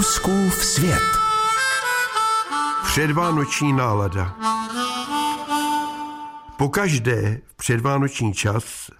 Fouskův 0.00 0.64
svět. 0.64 1.02
Předvánoční 2.84 3.72
nálada. 3.72 4.36
Pokaždé 6.56 7.40
v 7.46 7.56
předvánoční 7.56 8.34
čas 8.34 8.90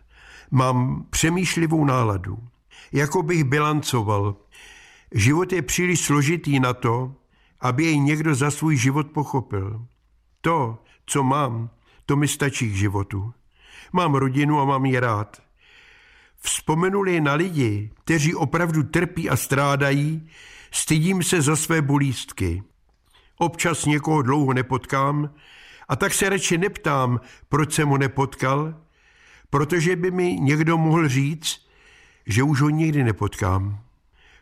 mám 0.51 1.07
přemýšlivou 1.11 1.85
náladu. 1.85 2.39
Jako 2.93 3.23
bych 3.23 3.45
bilancoval. 3.45 4.37
Život 5.13 5.53
je 5.53 5.63
příliš 5.63 6.01
složitý 6.01 6.61
na 6.61 6.75
to, 6.75 7.15
aby 7.61 7.85
jej 7.85 8.01
někdo 8.01 8.35
za 8.35 8.51
svůj 8.51 8.77
život 8.77 9.07
pochopil. 9.11 9.87
To, 10.41 10.79
co 11.07 11.23
mám, 11.23 11.71
to 12.07 12.17
mi 12.17 12.29
stačí 12.29 12.71
k 12.71 12.77
životu. 12.77 13.33
Mám 13.93 14.15
rodinu 14.15 14.61
a 14.61 14.65
mám 14.65 14.87
ji 14.87 15.01
rád. 15.01 15.43
Vzpomenuli 16.41 17.21
na 17.21 17.35
lidi, 17.35 17.91
kteří 18.05 18.35
opravdu 18.35 18.83
trpí 18.83 19.31
a 19.31 19.37
strádají, 19.37 20.29
stydím 20.71 21.23
se 21.23 21.43
za 21.43 21.57
své 21.57 21.83
bolístky. 21.83 22.63
Občas 23.39 23.85
někoho 23.85 24.23
dlouho 24.23 24.53
nepotkám 24.53 25.35
a 25.89 25.97
tak 25.97 26.15
se 26.15 26.29
radši 26.29 26.59
neptám, 26.59 27.21
proč 27.49 27.73
jsem 27.73 27.89
ho 27.89 27.99
nepotkal, 27.99 28.75
protože 29.51 29.97
by 29.97 30.11
mi 30.11 30.35
někdo 30.41 30.79
mohl 30.79 31.09
říct, 31.09 31.67
že 32.27 32.43
už 32.43 32.61
ho 32.61 32.71
nikdy 32.71 33.05
nepotkám. 33.05 33.81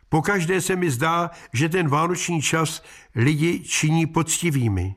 Pokaždé 0.09 0.61
se 0.61 0.75
mi 0.75 0.91
zdá, 0.91 1.29
že 1.53 1.69
ten 1.69 1.87
vánoční 1.87 2.41
čas 2.41 2.83
lidi 3.15 3.59
činí 3.59 4.05
poctivými. 4.05 4.95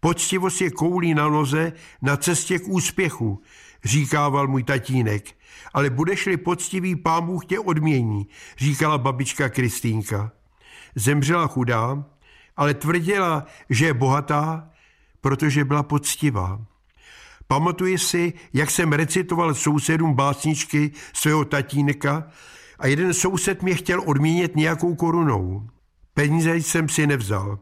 Poctivost 0.00 0.60
je 0.60 0.70
koulí 0.70 1.14
na 1.14 1.28
noze 1.28 1.72
na 2.02 2.16
cestě 2.16 2.58
k 2.58 2.68
úspěchu, 2.68 3.42
říkával 3.84 4.48
můj 4.48 4.62
tatínek. 4.62 5.36
Ale 5.74 5.90
budeš-li 5.90 6.36
poctivý, 6.36 6.96
pán 6.96 7.26
Bůh 7.26 7.46
tě 7.46 7.58
odmění, 7.58 8.26
říkala 8.58 8.98
babička 8.98 9.48
Kristýnka. 9.48 10.32
Zemřela 10.94 11.46
chudá, 11.46 12.04
ale 12.56 12.74
tvrdila, 12.74 13.46
že 13.70 13.86
je 13.86 13.94
bohatá, 13.94 14.70
protože 15.20 15.64
byla 15.64 15.82
poctivá. 15.82 16.64
Pamatuji 17.46 17.98
si, 17.98 18.32
jak 18.52 18.70
jsem 18.70 18.92
recitoval 18.92 19.54
sousedům 19.54 20.14
básničky 20.14 20.92
svého 21.12 21.44
tatínka 21.44 22.26
a 22.78 22.86
jeden 22.86 23.14
soused 23.14 23.62
mě 23.62 23.74
chtěl 23.74 24.02
odměnit 24.06 24.56
nějakou 24.56 24.94
korunou. 24.94 25.68
Peníze 26.14 26.56
jsem 26.56 26.88
si 26.88 27.06
nevzal. 27.06 27.58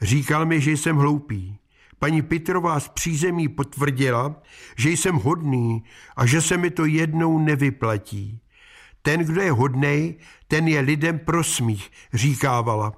Říkal 0.00 0.46
mi, 0.46 0.60
že 0.60 0.70
jsem 0.70 0.96
hloupý. 0.96 1.59
Paní 2.00 2.22
Pitrová 2.22 2.80
z 2.80 2.88
přízemí 2.88 3.48
potvrdila, 3.48 4.42
že 4.76 4.90
jsem 4.90 5.14
hodný 5.14 5.84
a 6.16 6.26
že 6.26 6.42
se 6.42 6.56
mi 6.56 6.70
to 6.70 6.84
jednou 6.84 7.38
nevyplatí. 7.38 8.40
Ten, 9.02 9.20
kdo 9.20 9.40
je 9.40 9.52
hodnej, 9.52 10.14
ten 10.48 10.68
je 10.68 10.80
lidem 10.80 11.18
prosmích, 11.18 11.90
říkávala. 12.14 12.92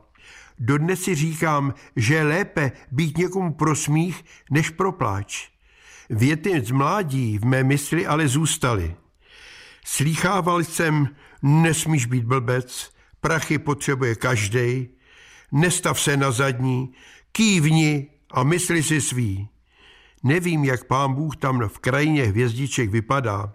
Dodnes 0.59 1.03
si 1.03 1.15
říkám, 1.15 1.75
že 1.97 2.15
je 2.15 2.23
lépe 2.23 2.73
být 2.91 3.19
někomu 3.19 3.53
prosmích, 3.53 4.25
než 4.51 4.71
pro 4.71 4.93
pláč. 4.93 5.51
Věty 6.11 6.61
z 6.61 6.71
mládí 6.71 7.39
v 7.39 7.45
mé 7.45 7.65
mysli 7.65 8.07
ale 8.07 8.29
zůstaly. 8.29 8.97
Slýchával 9.85 10.65
jsem, 10.65 11.09
nesmíš 11.43 12.07
být 12.07 12.25
blbec, 12.25 12.93
prachy 13.21 13.59
potřebuje 13.59 14.15
každej, 14.15 14.89
nestav 15.53 16.01
se 16.01 16.17
na 16.17 16.31
zadní, 16.31 16.93
kývni 17.33 18.09
a 18.33 18.43
mysli 18.43 18.83
si 18.83 19.01
svý. 19.01 19.49
Nevím, 20.23 20.65
jak 20.65 20.85
pán 20.85 21.15
Bůh 21.15 21.37
tam 21.37 21.69
v 21.69 21.79
krajině 21.79 22.23
hvězdiček 22.25 22.91
vypadá, 22.91 23.53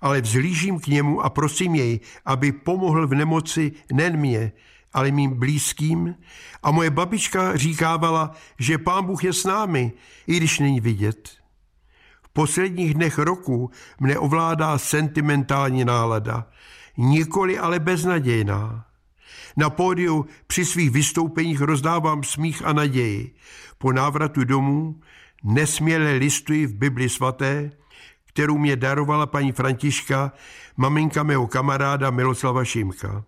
ale 0.00 0.20
vzlížím 0.20 0.80
k 0.80 0.86
němu 0.86 1.20
a 1.20 1.30
prosím 1.30 1.74
jej, 1.74 2.00
aby 2.24 2.52
pomohl 2.52 3.06
v 3.06 3.14
nemoci 3.14 3.72
nejen 3.92 4.16
mě, 4.16 4.52
ale 4.92 5.10
mým 5.10 5.38
blízkým. 5.38 6.14
A 6.62 6.70
moje 6.70 6.90
babička 6.90 7.56
říkávala, 7.56 8.32
že 8.58 8.78
pán 8.78 9.04
Bůh 9.04 9.24
je 9.24 9.32
s 9.32 9.44
námi, 9.44 9.92
i 10.26 10.36
když 10.36 10.58
není 10.58 10.80
vidět. 10.80 11.28
V 12.22 12.28
posledních 12.28 12.94
dnech 12.94 13.18
roku 13.18 13.70
mne 14.00 14.18
ovládá 14.18 14.78
sentimentální 14.78 15.84
nálada, 15.84 16.46
nikoli 16.96 17.58
ale 17.58 17.80
beznadějná. 17.80 18.86
Na 19.56 19.70
pódiu 19.70 20.26
při 20.46 20.64
svých 20.64 20.90
vystoupeních 20.90 21.60
rozdávám 21.60 22.22
smích 22.22 22.62
a 22.64 22.72
naději. 22.72 23.34
Po 23.78 23.92
návratu 23.92 24.44
domů 24.44 25.00
nesměle 25.44 26.12
listuji 26.12 26.66
v 26.66 26.74
Bibli 26.74 27.08
svaté, 27.08 27.70
kterou 28.26 28.58
mě 28.58 28.76
darovala 28.76 29.26
paní 29.26 29.52
Františka, 29.52 30.32
maminka 30.76 31.22
mého 31.22 31.46
kamaráda 31.46 32.10
Miloslava 32.10 32.64
Šimka. 32.64 33.24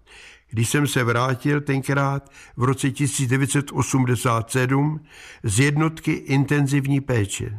Když 0.51 0.69
jsem 0.69 0.87
se 0.87 1.05
vrátil 1.05 1.61
tenkrát 1.61 2.33
v 2.57 2.65
roce 2.65 2.91
1987 2.91 5.01
z 5.43 5.61
jednotky 5.61 6.13
intenzivní 6.13 7.01
péče. 7.01 7.59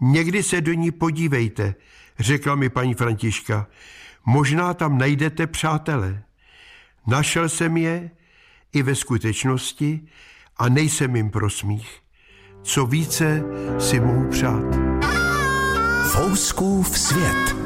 Někdy 0.00 0.42
se 0.42 0.60
do 0.60 0.72
ní 0.72 0.90
podívejte, 0.90 1.74
řekla 2.18 2.54
mi 2.54 2.68
paní 2.68 2.94
Františka. 2.94 3.66
Možná 4.26 4.74
tam 4.74 4.98
najdete 4.98 5.46
přátele. 5.46 6.22
Našel 7.08 7.48
jsem 7.48 7.76
je 7.76 8.10
i 8.72 8.82
ve 8.82 8.94
skutečnosti 8.94 10.00
a 10.56 10.68
nejsem 10.68 11.16
jim 11.16 11.30
prosmích. 11.30 12.00
Co 12.62 12.86
více 12.86 13.44
si 13.78 14.00
mohu 14.00 14.30
přát. 14.30 14.64
Fouskův 16.12 16.98
svět. 16.98 17.56